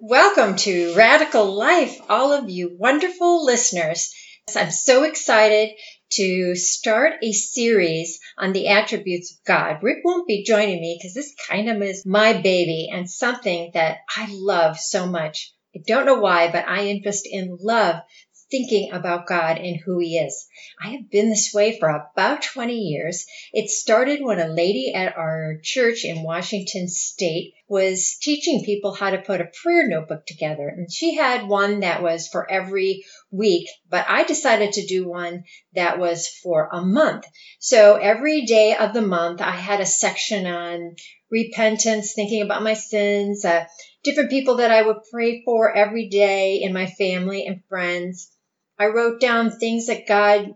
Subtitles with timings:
[0.00, 4.12] Welcome to Radical Life, all of you wonderful listeners.
[4.56, 5.70] I'm so excited
[6.14, 9.84] to start a series on the attributes of God.
[9.84, 13.98] Rick won't be joining me because this kind of is my baby and something that
[14.14, 15.54] I love so much.
[15.76, 18.02] I don't know why, but I just in love
[18.50, 20.46] thinking about God and who He is.
[20.82, 23.26] I have been this way for about 20 years.
[23.52, 29.10] It started when a lady at our church in Washington State was teaching people how
[29.10, 30.68] to put a prayer notebook together.
[30.68, 35.44] And she had one that was for every week, but I decided to do one
[35.74, 37.24] that was for a month.
[37.58, 40.96] So every day of the month, I had a section on
[41.30, 43.64] repentance, thinking about my sins, uh,
[44.02, 48.30] different people that I would pray for every day in my family and friends.
[48.78, 50.54] I wrote down things that God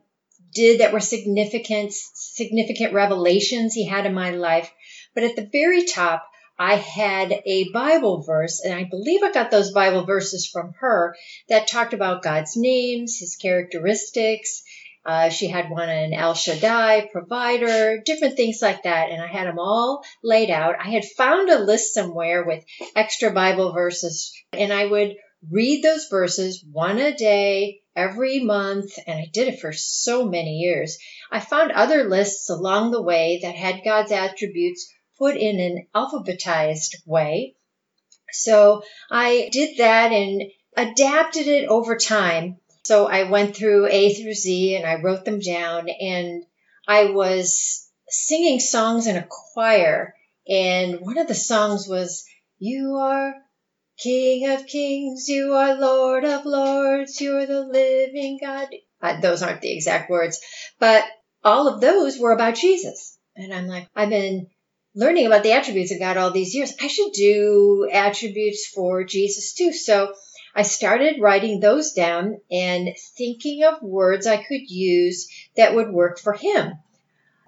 [0.54, 4.70] did that were significant, significant revelations he had in my life.
[5.14, 6.24] But at the very top,
[6.58, 11.14] I had a Bible verse, and I believe I got those Bible verses from her
[11.48, 14.62] that talked about God's names, his characteristics.
[15.06, 19.46] Uh, she had one on El Shaddai, provider, different things like that, and I had
[19.46, 20.74] them all laid out.
[20.80, 22.64] I had found a list somewhere with
[22.96, 25.14] extra Bible verses, and I would
[25.48, 30.58] read those verses one a day every month, and I did it for so many
[30.58, 30.98] years.
[31.30, 36.96] I found other lists along the way that had God's attributes put in an alphabetized
[37.06, 37.54] way.
[38.32, 40.42] So I did that and
[40.76, 42.58] adapted it over time.
[42.84, 46.44] So I went through A through Z and I wrote them down and
[46.86, 50.14] I was singing songs in a choir
[50.48, 52.24] and one of the songs was
[52.58, 53.34] you are
[53.98, 58.68] King of kings, you are Lord of lords, you're the living God.
[59.02, 60.40] Uh, those aren't the exact words,
[60.78, 61.04] but
[61.42, 63.18] all of those were about Jesus.
[63.34, 64.48] And I'm like, I've been
[64.98, 66.74] learning about the attributes of God all these years.
[66.82, 69.72] I should do attributes for Jesus too.
[69.72, 70.12] So
[70.54, 76.18] I started writing those down and thinking of words I could use that would work
[76.18, 76.72] for him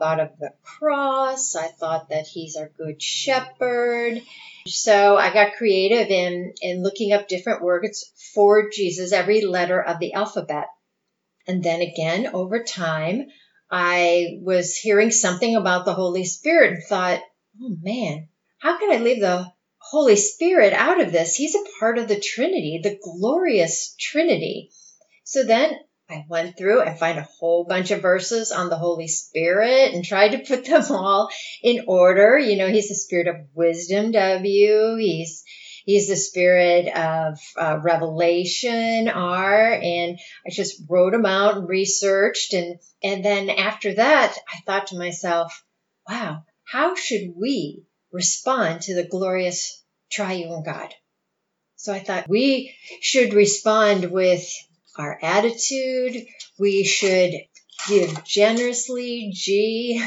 [0.00, 1.54] thought of the cross.
[1.54, 4.22] I thought that he's our good shepherd.
[4.66, 9.98] So I got creative in, in looking up different words for Jesus, every letter of
[10.00, 10.66] the alphabet.
[11.46, 13.26] And then again, over time,
[13.70, 17.20] I was hearing something about the Holy Spirit and thought,
[17.60, 18.28] oh man,
[18.58, 21.34] how can I leave the Holy Spirit out of this?
[21.34, 24.70] He's a part of the Trinity, the glorious Trinity.
[25.24, 25.74] So then
[26.08, 30.04] I went through and find a whole bunch of verses on the Holy Spirit and
[30.04, 31.30] tried to put them all
[31.62, 32.38] in order.
[32.38, 34.96] You know, he's the spirit of wisdom, W.
[34.96, 35.44] He's
[35.84, 39.72] He's the spirit of uh, revelation, R.
[39.72, 42.52] And I just wrote them out and researched.
[42.52, 45.64] And, and then after that, I thought to myself,
[46.08, 47.82] wow, how should we
[48.12, 50.94] respond to the glorious triune God?
[51.74, 54.48] So I thought we should respond with
[54.96, 56.26] our attitude.
[56.60, 57.32] We should
[57.88, 60.00] give generously, G.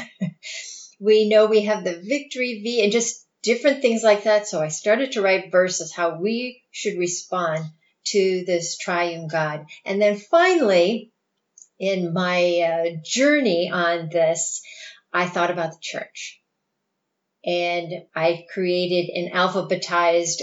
[1.00, 4.46] we know we have the victory, V, and just different things like that.
[4.46, 7.62] So I started to write verses how we should respond
[8.06, 9.66] to this triune God.
[9.84, 11.12] And then finally,
[11.78, 14.62] in my uh, journey on this,
[15.12, 16.40] I thought about the church.
[17.46, 20.40] And I created an alphabetized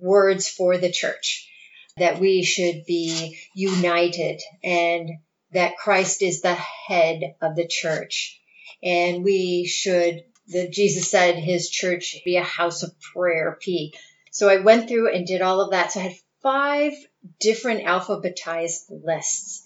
[0.00, 1.48] words for the church
[1.96, 5.10] that we should be united and
[5.52, 8.40] that Christ is the head of the church.
[8.82, 13.94] And we should, the, Jesus said his church be a house of prayer, P.
[14.32, 15.92] So I went through and did all of that.
[15.92, 16.92] So I had five
[17.38, 19.64] different alphabetized lists.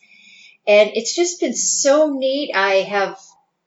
[0.67, 2.55] And it's just been so neat.
[2.55, 3.19] I have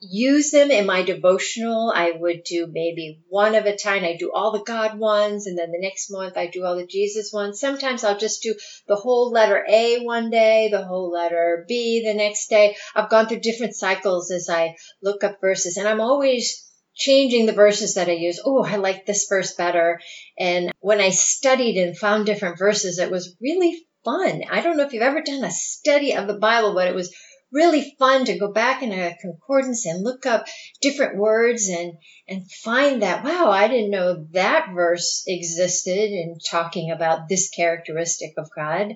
[0.02, 1.94] use them in my devotional.
[1.96, 4.04] I would do maybe one of a time.
[4.04, 6.88] I do all the God ones, and then the next month I do all the
[6.88, 7.60] Jesus ones.
[7.60, 8.56] Sometimes I'll just do
[8.88, 12.76] the whole letter A one day, the whole letter B the next day.
[12.96, 17.54] I've gone through different cycles as I look up verses, and I'm always changing the
[17.54, 18.42] verses that I use.
[18.44, 20.02] Oh, I like this verse better.
[20.38, 24.42] And when I studied and found different verses, it was really fun.
[24.50, 27.16] I don't know if you've ever done a study of the Bible, but it was
[27.52, 30.46] really fun to go back in a concordance and look up
[30.82, 31.94] different words and
[32.28, 38.34] and find that wow i didn't know that verse existed in talking about this characteristic
[38.38, 38.96] of god.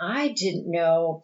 [0.00, 1.22] I didn't know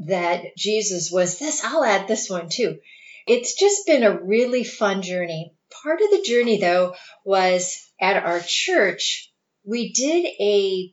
[0.00, 1.64] that jesus was this.
[1.64, 2.78] I'll add this one too.
[3.26, 5.54] It's just been a really fun journey.
[5.82, 6.94] Part of the journey though
[7.24, 9.32] was at our church
[9.64, 10.92] we did a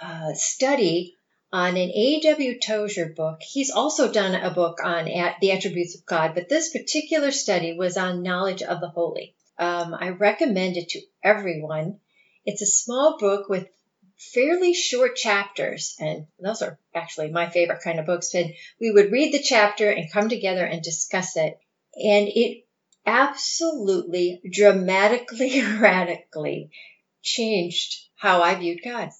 [0.00, 1.16] uh, study
[1.54, 2.58] on an A.W.
[2.58, 3.38] Tozer book.
[3.40, 7.96] He's also done a book on the attributes of God, but this particular study was
[7.96, 9.36] on knowledge of the holy.
[9.56, 12.00] Um, I recommend it to everyone.
[12.44, 13.68] It's a small book with
[14.16, 18.34] fairly short chapters, and those are actually my favorite kind of books.
[18.34, 21.56] And we would read the chapter and come together and discuss it.
[21.94, 22.64] And it
[23.06, 26.72] absolutely dramatically, radically
[27.22, 29.10] changed how I viewed God.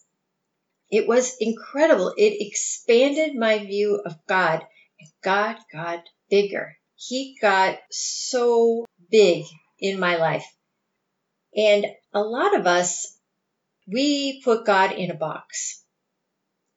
[0.94, 2.14] It was incredible.
[2.16, 4.64] It expanded my view of God.
[5.24, 6.76] God got bigger.
[6.94, 9.44] He got so big
[9.80, 10.46] in my life.
[11.56, 13.18] And a lot of us,
[13.88, 15.82] we put God in a box.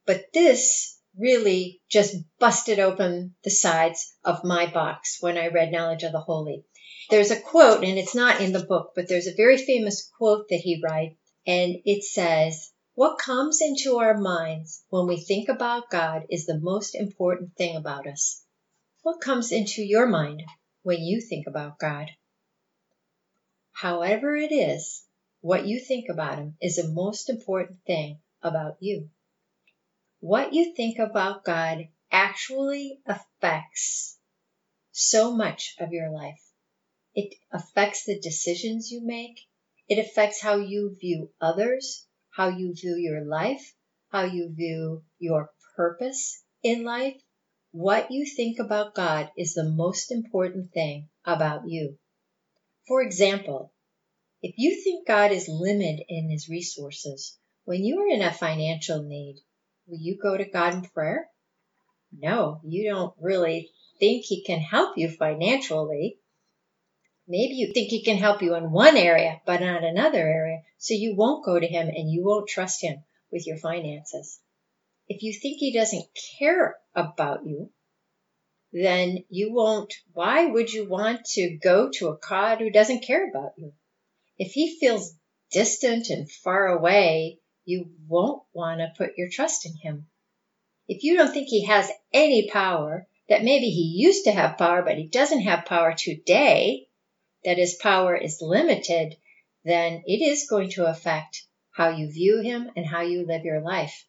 [0.08, 6.02] But this really just busted open the sides of my box when I read Knowledge
[6.02, 6.64] of the Holy.
[7.12, 10.48] There's a quote, and it's not in the book, but there's a very famous quote
[10.50, 15.92] that he writes, and it says, What comes into our minds when we think about
[15.92, 18.44] God is the most important thing about us.
[19.04, 20.42] What comes into your mind
[20.82, 22.10] when you think about God?
[23.72, 25.06] However, it is,
[25.42, 29.12] what you think about Him is the most important thing about you.
[30.20, 34.18] What you think about God actually affects
[34.92, 36.42] so much of your life.
[37.14, 39.40] It affects the decisions you make.
[39.88, 42.07] It affects how you view others,
[42.38, 43.74] how you view your life,
[44.12, 47.20] how you view your purpose in life.
[47.72, 51.98] What you think about God is the most important thing about you.
[52.88, 53.74] For example,
[54.44, 59.02] if you think God is limited in his resources, when you are in a financial
[59.02, 59.38] need,
[59.88, 61.28] will you go to God in prayer?
[62.12, 66.20] No, you don't really think he can help you financially.
[67.28, 70.62] Maybe you think he can help you in one area, but not another area.
[70.78, 74.40] So you won't go to him and you won't trust him with your finances.
[75.10, 76.06] If you think he doesn't
[76.40, 77.70] care about you,
[78.72, 79.94] then you won't.
[80.14, 83.74] Why would you want to go to a God who doesn't care about you?
[84.38, 85.14] If he feels
[85.52, 90.08] distant and far away, you won't want to put your trust in him.
[90.88, 94.84] If you don't think he has any power, that maybe he used to have power,
[94.84, 96.87] but he doesn't have power today,
[97.44, 99.16] that his power is limited,
[99.64, 103.62] then it is going to affect how you view him and how you live your
[103.62, 104.06] life.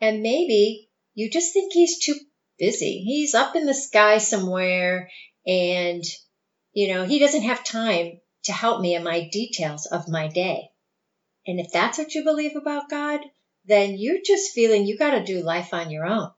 [0.00, 2.14] And maybe you just think he's too
[2.58, 3.02] busy.
[3.04, 5.10] He's up in the sky somewhere
[5.46, 6.04] and,
[6.72, 10.68] you know, he doesn't have time to help me in my details of my day.
[11.46, 13.20] And if that's what you believe about God,
[13.64, 16.30] then you're just feeling you got to do life on your own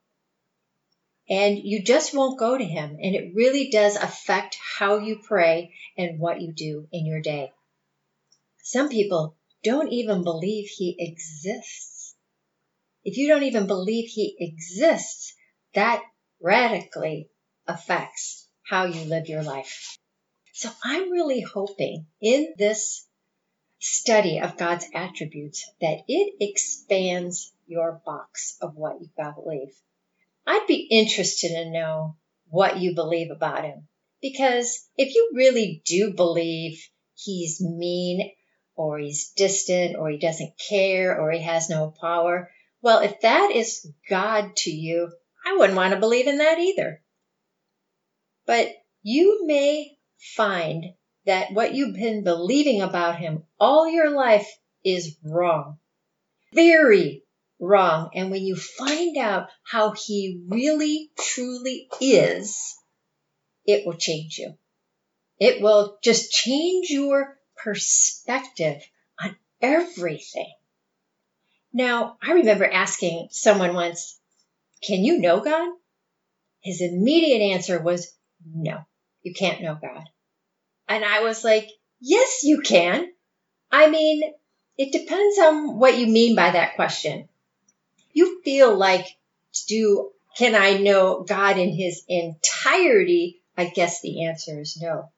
[1.31, 2.99] and you just won't go to Him.
[3.01, 7.53] And it really does affect how you pray and what you do in your day.
[8.63, 12.17] Some people don't even believe He exists.
[13.05, 15.35] If you don't even believe He exists,
[15.75, 16.03] that
[16.43, 17.31] radically
[17.67, 19.97] affects how you live your life.
[20.53, 23.07] So I'm really hoping in this
[23.79, 29.75] study of God's attributes that it expands your box of what you believe.
[30.51, 32.17] I'd be interested to know
[32.49, 33.87] what you believe about him.
[34.21, 38.33] Because if you really do believe he's mean
[38.75, 42.51] or he's distant or he doesn't care or he has no power,
[42.83, 45.13] well, if that is God to you,
[45.47, 47.01] I wouldn't want to believe in that either.
[48.45, 48.73] But
[49.05, 49.99] you may
[50.35, 50.85] find
[51.27, 54.49] that what you've been believing about him all your life
[54.85, 55.79] is wrong.
[56.53, 57.23] Very
[57.61, 58.11] wrong.
[58.15, 62.77] And when you find out how he really truly is,
[63.67, 64.55] it will change you.
[65.39, 68.83] It will just change your perspective
[69.23, 70.53] on everything.
[71.73, 74.19] Now, I remember asking someone once,
[74.83, 75.71] Can you know God?
[76.63, 78.13] His immediate answer was,
[78.53, 78.79] No,
[79.23, 80.05] you can't know God.
[80.89, 81.69] And I was like,
[82.01, 83.07] Yes, you can.
[83.71, 84.23] I mean,
[84.77, 87.29] it depends on what you mean by that question
[88.13, 89.07] you feel like
[89.69, 93.43] do can I know God in his entirety?
[93.57, 95.11] I guess the answer is no.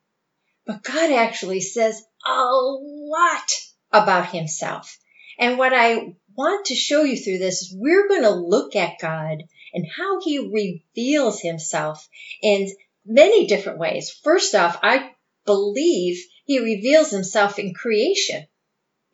[0.67, 4.99] But God actually says a lot about himself.
[5.39, 8.99] And what I want to show you through this is we're going to look at
[9.01, 9.43] God
[9.75, 12.09] and how he reveals himself
[12.43, 12.69] in
[13.05, 14.11] many different ways.
[14.23, 15.11] First off, I
[15.45, 18.47] believe he reveals himself in creation.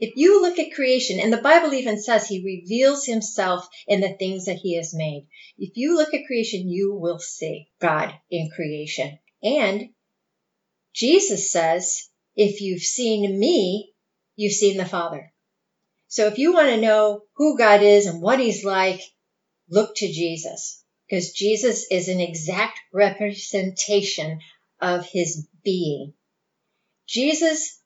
[0.00, 4.12] If you look at creation, and the Bible even says he reveals himself in the
[4.12, 5.26] things that he has made.
[5.58, 9.18] If you look at creation, you will see God in creation.
[9.42, 9.90] And
[10.94, 13.92] Jesus says, if you've seen me,
[14.36, 15.32] you've seen the Father.
[16.06, 19.00] So if you want to know who God is and what he's like,
[19.68, 24.40] look to Jesus because Jesus is an exact representation
[24.80, 26.14] of his being.
[27.06, 27.80] Jesus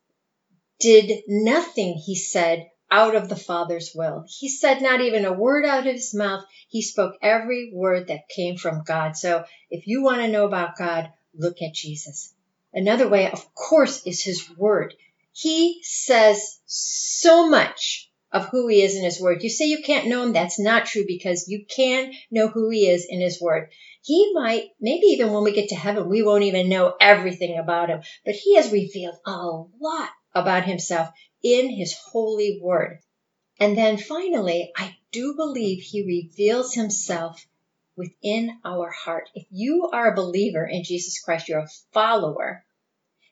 [0.83, 4.27] did nothing, he said, out of the Father's will.
[4.29, 6.45] He said not even a word out of his mouth.
[6.69, 9.17] He spoke every word that came from God.
[9.17, 12.35] So if you want to know about God, look at Jesus.
[12.75, 14.93] Another way, of course, is his word.
[15.33, 19.43] He says so much of who he is in his word.
[19.43, 20.33] You say you can't know him.
[20.33, 23.71] That's not true because you can know who he is in his word.
[24.03, 27.89] He might, maybe even when we get to heaven, we won't even know everything about
[27.89, 31.09] him, but he has revealed a lot about himself
[31.43, 33.01] in his holy word.
[33.59, 37.47] And then finally, I do believe he reveals himself
[37.97, 39.29] within our heart.
[39.35, 42.65] If you are a believer in Jesus Christ, you're a follower,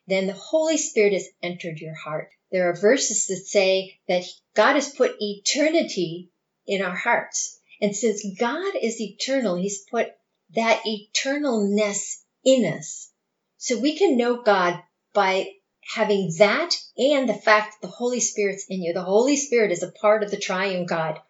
[0.06, 2.30] then the Holy Spirit has entered your heart.
[2.50, 6.30] There are verses that say that God has put eternity
[6.66, 7.58] in our hearts.
[7.80, 10.08] And since God is eternal, He's put
[10.54, 13.10] that eternalness in us.
[13.56, 15.48] So we can know God by
[15.94, 18.92] having that and the fact that the Holy Spirit's in you.
[18.92, 21.20] The Holy Spirit is a part of the triune God.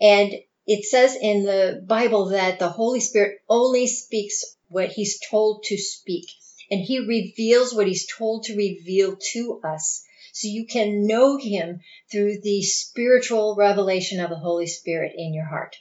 [0.00, 0.34] And
[0.66, 5.76] it says in the Bible that the Holy Spirit only speaks what he's told to
[5.76, 6.26] speak.
[6.70, 10.04] And he reveals what he's told to reveal to us.
[10.32, 11.80] So you can know him
[12.10, 15.76] through the spiritual revelation of the Holy Spirit in your heart.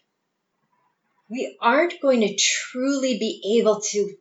[1.29, 4.15] We aren't going to truly be able to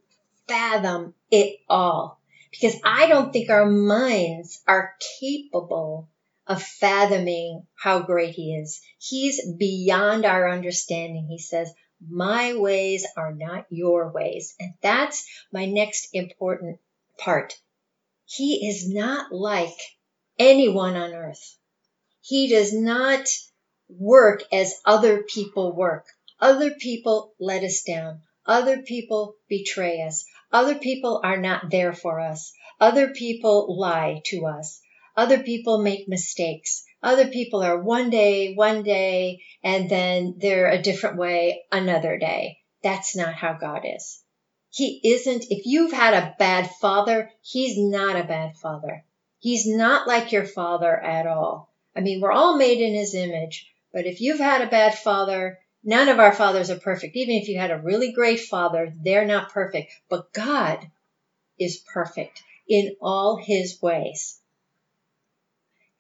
[0.49, 2.19] fathom it all
[2.55, 6.09] because I don't think our minds are capable
[6.47, 8.81] of fathoming how great he is.
[8.99, 11.27] He's beyond our understanding.
[11.29, 11.73] He says,
[12.07, 14.55] my ways are not your ways.
[14.61, 16.79] And that's my next important
[17.19, 17.55] part.
[18.27, 19.77] He is not like
[20.39, 21.57] anyone on earth.
[22.21, 23.27] He does not
[23.89, 26.07] work as other people work.
[26.41, 28.21] Other people let us down.
[28.47, 30.25] Other people betray us.
[30.53, 32.53] Other people are not there for us.
[32.81, 34.81] Other people lie to us.
[35.17, 36.85] Other people make mistakes.
[37.03, 42.59] Other people are one day, one day, and then they're a different way another day.
[42.83, 44.23] That's not how God is.
[44.71, 49.05] He isn't, if you've had a bad father, he's not a bad father.
[49.39, 51.73] He's not like your father at all.
[51.95, 55.59] I mean, we're all made in his image, but if you've had a bad father,
[55.85, 57.17] none of our fathers are perfect.
[57.17, 59.93] Even if you had a really great father, they're not perfect.
[60.09, 60.91] But God
[61.59, 64.39] is perfect in all his ways.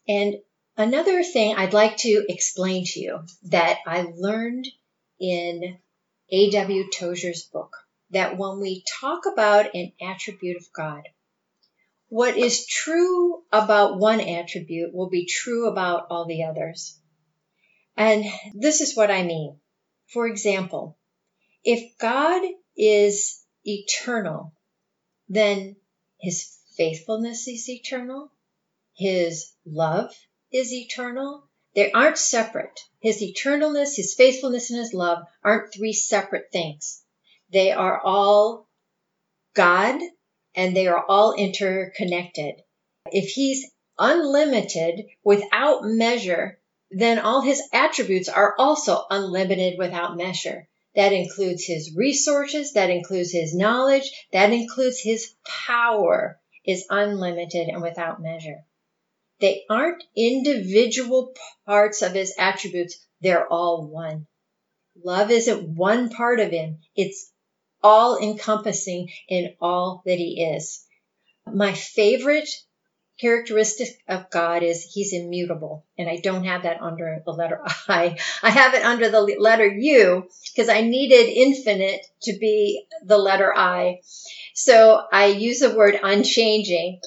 [0.08, 0.36] And
[0.76, 4.66] another thing I'd like to explain to you that I learned
[5.20, 5.78] in
[6.30, 6.90] A.W.
[6.90, 7.76] Tozer's book
[8.10, 11.08] that when we talk about an attribute of God,
[12.08, 16.98] what is true about one attribute will be true about all the others.
[17.96, 18.24] And
[18.54, 19.58] this is what I mean.
[20.08, 20.96] For example,
[21.64, 22.42] if God
[22.76, 24.52] is eternal,
[25.28, 25.76] then
[26.20, 28.30] his faithfulness is eternal.
[28.94, 30.14] His love
[30.52, 31.48] is eternal.
[31.74, 32.80] They aren't separate.
[33.00, 37.02] His eternalness, his faithfulness, and his love aren't three separate things.
[37.50, 38.68] They are all
[39.54, 40.00] God
[40.54, 42.62] and they are all interconnected.
[43.06, 46.60] If he's unlimited without measure,
[46.96, 50.68] then all his attributes are also unlimited without measure.
[50.94, 57.82] That includes his resources, that includes his knowledge, that includes his power is unlimited and
[57.82, 58.64] without measure.
[59.40, 61.34] They aren't individual
[61.66, 63.04] parts of his attributes.
[63.20, 64.26] They're all one.
[65.02, 66.78] Love isn't one part of him.
[66.94, 67.32] It's
[67.82, 70.86] all encompassing in all that he is.
[71.46, 72.48] My favorite
[73.20, 75.84] characteristic of God is he's immutable.
[75.98, 78.18] And I don't have that under the letter I.
[78.42, 83.56] I have it under the letter U because I needed infinite to be the letter
[83.56, 84.00] I.
[84.54, 87.00] So I use the word unchanging.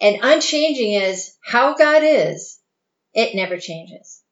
[0.00, 2.58] And unchanging is how God is.
[3.12, 4.22] It never changes.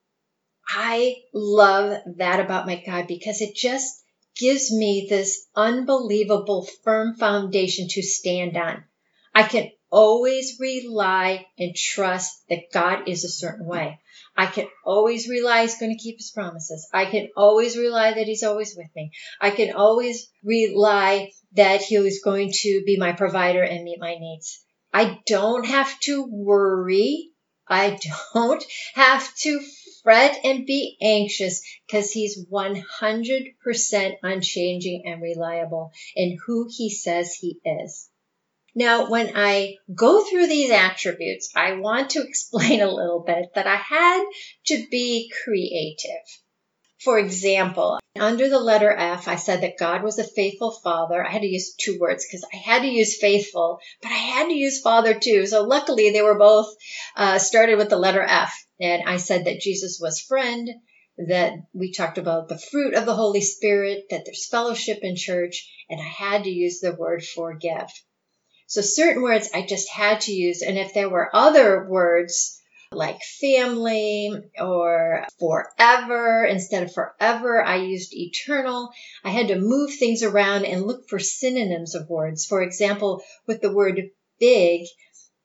[0.67, 4.03] I love that about my God because it just
[4.35, 8.83] gives me this unbelievable firm foundation to stand on.
[9.33, 13.99] I can always rely and trust that God is a certain way.
[14.35, 16.87] I can always rely He's going to keep His promises.
[16.93, 19.11] I can always rely that He's always with me.
[19.41, 24.15] I can always rely that He is going to be my provider and meet my
[24.15, 24.63] needs.
[24.93, 27.31] I don't have to worry.
[27.67, 27.99] I
[28.31, 28.63] don't
[28.95, 29.61] have to
[30.03, 37.59] fret and be anxious because he's 100% unchanging and reliable in who he says he
[37.63, 38.09] is.
[38.75, 43.67] Now, when I go through these attributes, I want to explain a little bit that
[43.67, 44.25] I had
[44.67, 46.25] to be creative.
[46.99, 51.25] For example, under the letter F, I said that God was a faithful father.
[51.25, 54.49] I had to use two words because I had to use faithful, but I had
[54.49, 55.45] to use father too.
[55.45, 56.75] So luckily they were both
[57.15, 58.53] uh, started with the letter F.
[58.81, 60.69] And I said that Jesus was friend,
[61.17, 65.69] that we talked about the fruit of the Holy Spirit, that there's fellowship in church,
[65.89, 67.89] and I had to use the word forgive.
[68.69, 70.61] So certain words I just had to use.
[70.61, 72.59] And if there were other words,
[72.91, 76.45] like family or forever.
[76.45, 78.91] Instead of forever, I used eternal.
[79.23, 82.45] I had to move things around and look for synonyms of words.
[82.45, 84.09] For example, with the word
[84.39, 84.85] big,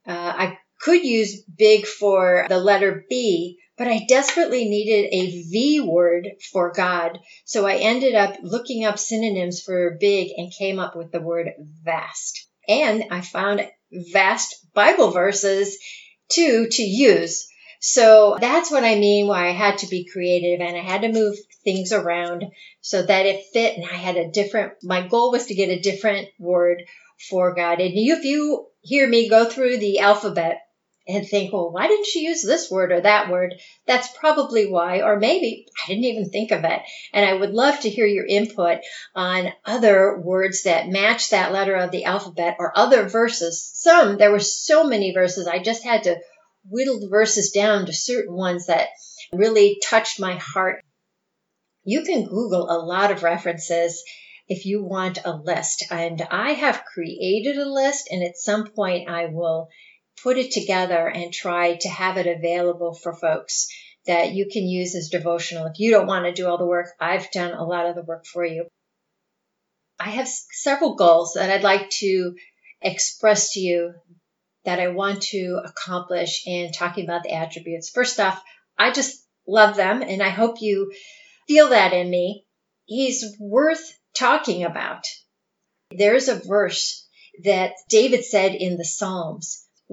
[0.07, 5.81] uh, I could use big for the letter B, but I desperately needed a V
[5.81, 7.19] word for God.
[7.45, 11.51] So I ended up looking up synonyms for big and came up with the word
[11.83, 12.49] vast.
[12.69, 13.69] And I found
[14.13, 15.79] vast Bible verses
[16.29, 17.47] too to use.
[17.81, 21.13] So that's what I mean why I had to be creative and I had to
[21.13, 22.45] move things around
[22.81, 25.81] so that it fit and I had a different my goal was to get a
[25.81, 26.83] different word
[27.29, 27.81] for God.
[27.81, 30.61] And if you hear me go through the alphabet
[31.07, 33.55] and think, well, why didn't she use this word or that word?
[33.87, 36.81] That's probably why, or maybe I didn't even think of it.
[37.13, 38.79] And I would love to hear your input
[39.15, 43.71] on other words that match that letter of the alphabet or other verses.
[43.75, 46.17] Some, there were so many verses, I just had to
[46.69, 48.89] whittle the verses down to certain ones that
[49.33, 50.83] really touched my heart.
[51.85, 54.03] You can Google a lot of references
[54.49, 55.85] if you want a list.
[55.91, 59.69] And I have created a list, and at some point I will
[60.23, 63.69] put it together and try to have it available for folks
[64.07, 65.67] that you can use as devotional.
[65.67, 68.03] If you don't want to do all the work, I've done a lot of the
[68.03, 68.67] work for you.
[69.99, 72.35] I have several goals that I'd like to
[72.83, 73.95] express to you
[74.65, 77.91] that I want to accomplish in talking about the attributes.
[77.91, 78.43] First off,
[78.79, 80.93] I just love them and I hope you
[81.47, 82.45] feel that in me.
[82.87, 85.05] He's worth talking about.
[85.91, 87.07] There's a verse
[87.45, 89.64] that David said in the Psalms.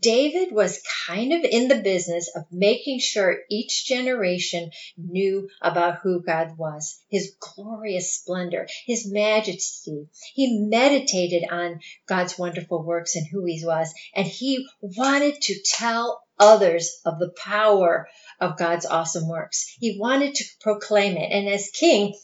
[0.00, 6.22] David was kind of in the business of making sure each generation knew about who
[6.22, 10.08] God was, his glorious splendor, his majesty.
[10.34, 16.22] He meditated on God's wonderful works and who he was, and he wanted to tell
[16.38, 18.08] others of the power
[18.40, 19.76] of God's awesome works.
[19.78, 21.30] He wanted to proclaim it.
[21.30, 22.14] And as king,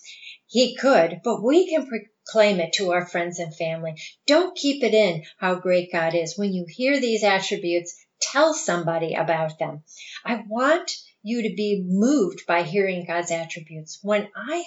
[0.46, 1.86] he could, but we can
[2.26, 3.94] proclaim it to our friends and family.
[4.26, 6.36] Don't keep it in how great God is.
[6.36, 9.82] When you hear these attributes, tell somebody about them.
[10.24, 13.98] I want you to be moved by hearing God's attributes.
[14.02, 14.64] When I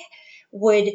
[0.51, 0.89] would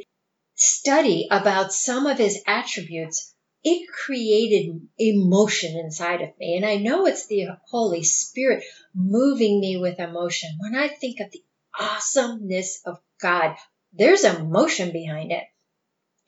[0.55, 6.57] study about some of his attributes, it created emotion inside of me.
[6.57, 8.63] And I know it's the Holy Spirit
[8.95, 10.51] moving me with emotion.
[10.59, 11.43] When I think of the
[11.79, 13.57] awesomeness of God,
[13.93, 15.45] there's emotion behind it.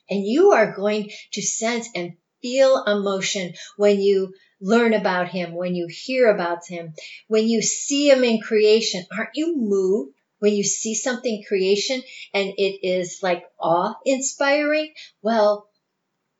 [0.09, 5.75] And you are going to sense and feel emotion when you learn about him, when
[5.75, 6.93] you hear about him,
[7.27, 9.05] when you see him in creation.
[9.15, 12.01] Aren't you moved when you see something creation
[12.33, 14.93] and it is like awe inspiring?
[15.21, 15.69] Well,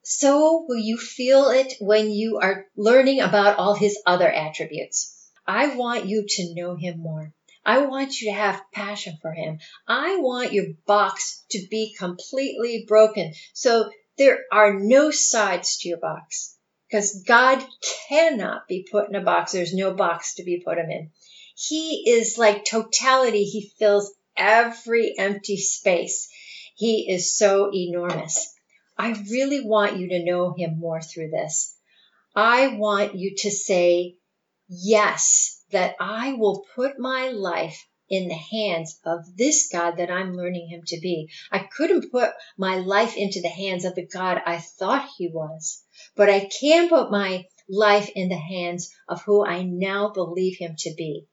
[0.04, 5.14] so will you feel it when you are learning about all his other attributes.
[5.46, 7.34] I want you to know him more.
[7.66, 9.60] I want you to have passion for him.
[9.88, 13.34] I want your box to be completely broken.
[13.54, 16.58] So there are no sides to your box
[16.90, 17.64] because God
[18.10, 19.52] cannot be put in a box.
[19.52, 21.12] There's no box to be put him in.
[21.56, 23.44] He is like totality.
[23.44, 26.30] He fills every empty space.
[26.76, 28.54] He is so enormous.
[28.98, 31.76] I really want you to know him more through this.
[32.36, 34.16] I want you to say
[34.70, 40.36] yes, that I will put my life in the hands of this God that I'm
[40.36, 41.30] learning him to be.
[41.52, 45.84] I couldn't put my life into the hands of the God I thought he was,
[46.16, 50.76] but I can put my life in the hands of who I now believe him
[50.80, 51.26] to be.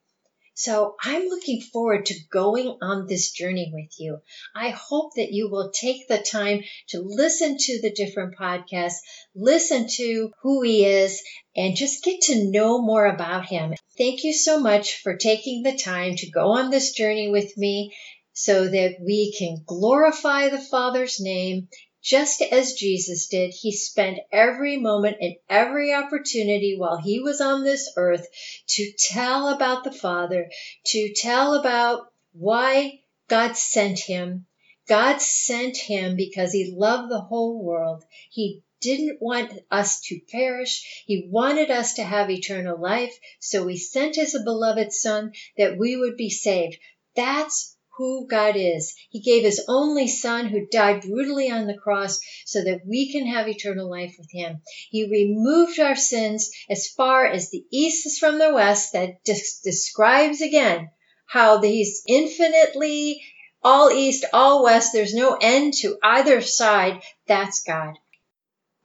[0.57, 4.21] So I'm looking forward to going on this journey with you.
[4.55, 8.99] I hope that you will take the time to listen to the different podcasts,
[9.35, 11.21] listen to who he is,
[11.57, 13.73] and just get to know more about him.
[13.97, 17.95] Thank you so much for taking the time to go on this journey with me
[18.33, 21.69] so that we can glorify the Father's name
[22.05, 27.63] just as Jesus did, he spent every moment and every opportunity while he was on
[27.63, 28.27] this earth
[28.67, 30.51] to tell about the Father,
[30.85, 34.45] to tell about why God sent him.
[34.87, 38.03] God sent him because he loved the whole world.
[38.29, 41.03] He didn't want us to perish.
[41.05, 43.17] He wanted us to have eternal life.
[43.39, 46.77] So he sent his beloved son that we would be saved.
[47.15, 48.93] That's who God is.
[49.09, 53.25] He gave his only son who died brutally on the cross so that we can
[53.25, 54.61] have eternal life with him.
[54.89, 58.93] He removed our sins as far as the east is from the west.
[58.93, 60.89] That describes again
[61.25, 63.21] how he's infinitely
[63.63, 64.91] all east, all west.
[64.93, 67.01] There's no end to either side.
[67.27, 67.95] That's God.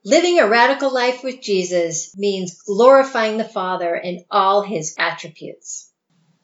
[0.02, 5.92] Living a radical life with Jesus means glorifying the Father in all his attributes.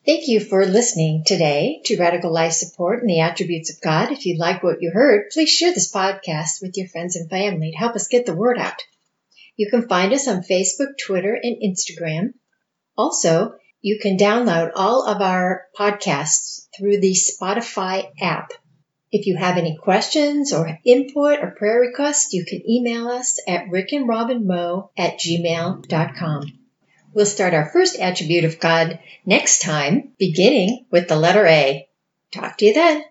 [0.04, 4.12] Thank you for listening today to Radical Life Support and the Attributes of God.
[4.12, 7.70] If you like what you heard, please share this podcast with your friends and family
[7.70, 8.82] to help us get the word out.
[9.56, 12.34] You can find us on Facebook, Twitter, and Instagram.
[12.94, 18.52] Also, you can download all of our podcasts through the Spotify app.
[19.16, 23.68] If you have any questions or input or prayer requests, you can email us at
[23.68, 26.52] rickandrobinmo at gmail.com.
[27.14, 31.88] We'll start our first attribute of God next time, beginning with the letter A.
[32.30, 33.04] Talk to you then.